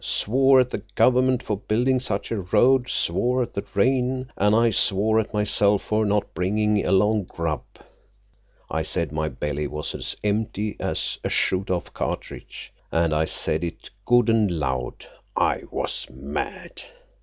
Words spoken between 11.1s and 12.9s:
a shot off cartridge,